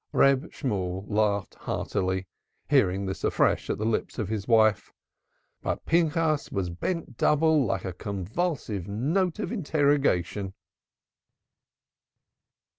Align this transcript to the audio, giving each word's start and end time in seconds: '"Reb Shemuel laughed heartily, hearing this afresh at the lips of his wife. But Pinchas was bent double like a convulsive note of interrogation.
'"Reb 0.13 0.51
Shemuel 0.51 1.05
laughed 1.07 1.53
heartily, 1.53 2.25
hearing 2.67 3.05
this 3.05 3.23
afresh 3.23 3.69
at 3.69 3.77
the 3.77 3.85
lips 3.85 4.17
of 4.17 4.29
his 4.29 4.47
wife. 4.47 4.91
But 5.61 5.85
Pinchas 5.85 6.51
was 6.51 6.71
bent 6.71 7.17
double 7.17 7.63
like 7.65 7.85
a 7.85 7.93
convulsive 7.93 8.87
note 8.87 9.37
of 9.37 9.51
interrogation. 9.51 10.55